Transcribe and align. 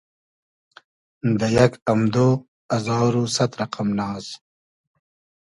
دۂ 1.39 1.47
یئگ 1.55 1.73
امدۉ 1.91 2.15
ازار 2.75 3.13
و 3.19 3.23
سئد 3.35 3.51
رئقئم 3.59 3.89
ناز 3.97 4.25